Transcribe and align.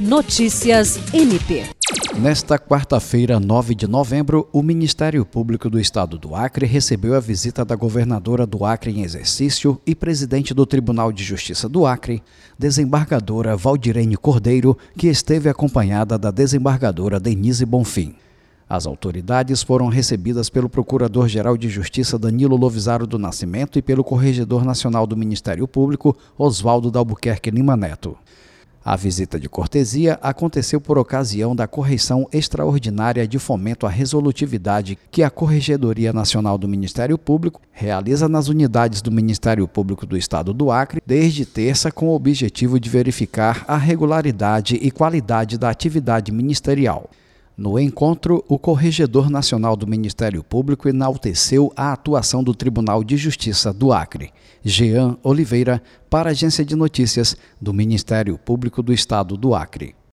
Notícias 0.00 0.98
MP. 1.12 1.62
Nesta 2.18 2.58
quarta-feira, 2.58 3.38
9 3.38 3.74
de 3.74 3.86
novembro, 3.86 4.48
o 4.50 4.62
Ministério 4.62 5.26
Público 5.26 5.68
do 5.68 5.78
Estado 5.78 6.16
do 6.16 6.34
Acre 6.34 6.64
recebeu 6.64 7.14
a 7.14 7.20
visita 7.20 7.66
da 7.66 7.76
governadora 7.76 8.46
do 8.46 8.64
Acre 8.64 8.92
em 8.92 9.02
exercício 9.02 9.78
e 9.86 9.94
presidente 9.94 10.54
do 10.54 10.64
Tribunal 10.64 11.12
de 11.12 11.22
Justiça 11.22 11.68
do 11.68 11.84
Acre, 11.84 12.22
desembargadora 12.58 13.54
Valdirene 13.54 14.16
Cordeiro, 14.16 14.74
que 14.96 15.06
esteve 15.06 15.50
acompanhada 15.50 16.16
da 16.16 16.30
desembargadora 16.30 17.20
Denise 17.20 17.66
Bonfim. 17.66 18.14
As 18.66 18.86
autoridades 18.86 19.62
foram 19.62 19.88
recebidas 19.88 20.48
pelo 20.48 20.70
Procurador-Geral 20.70 21.58
de 21.58 21.68
Justiça 21.68 22.18
Danilo 22.18 22.56
Lovisaro 22.56 23.06
do 23.06 23.18
Nascimento 23.18 23.78
e 23.78 23.82
pelo 23.82 24.02
Corregedor 24.02 24.64
Nacional 24.64 25.06
do 25.06 25.14
Ministério 25.14 25.68
Público, 25.68 26.16
Oswaldo 26.38 26.90
Dalbuquerque 26.90 27.50
Lima 27.50 27.76
Neto. 27.76 28.16
A 28.82 28.96
visita 28.96 29.38
de 29.38 29.46
cortesia 29.46 30.18
aconteceu 30.22 30.80
por 30.80 30.96
ocasião 30.96 31.54
da 31.54 31.66
correção 31.66 32.26
extraordinária 32.32 33.28
de 33.28 33.38
fomento 33.38 33.86
à 33.86 33.90
resolutividade 33.90 34.98
que 35.10 35.22
a 35.22 35.28
Corregedoria 35.28 36.14
Nacional 36.14 36.56
do 36.56 36.66
Ministério 36.66 37.18
Público 37.18 37.60
realiza 37.72 38.26
nas 38.26 38.48
unidades 38.48 39.02
do 39.02 39.12
Ministério 39.12 39.68
Público 39.68 40.06
do 40.06 40.16
Estado 40.16 40.54
do 40.54 40.70
Acre 40.70 41.02
desde 41.06 41.44
terça 41.44 41.92
com 41.92 42.08
o 42.08 42.14
objetivo 42.14 42.80
de 42.80 42.88
verificar 42.88 43.66
a 43.68 43.76
regularidade 43.76 44.76
e 44.76 44.90
qualidade 44.90 45.58
da 45.58 45.68
atividade 45.68 46.32
ministerial. 46.32 47.10
No 47.60 47.78
encontro, 47.78 48.42
o 48.48 48.58
Corregedor 48.58 49.28
Nacional 49.28 49.76
do 49.76 49.86
Ministério 49.86 50.42
Público 50.42 50.88
enalteceu 50.88 51.70
a 51.76 51.92
atuação 51.92 52.42
do 52.42 52.54
Tribunal 52.54 53.04
de 53.04 53.18
Justiça 53.18 53.70
do 53.70 53.92
Acre, 53.92 54.32
Jean 54.64 55.18
Oliveira, 55.22 55.82
para 56.08 56.30
a 56.30 56.32
Agência 56.32 56.64
de 56.64 56.74
Notícias 56.74 57.36
do 57.60 57.74
Ministério 57.74 58.38
Público 58.38 58.82
do 58.82 58.94
Estado 58.94 59.36
do 59.36 59.54
Acre. 59.54 59.94